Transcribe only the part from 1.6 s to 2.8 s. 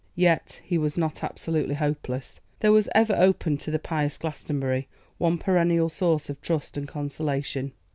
hopeless. There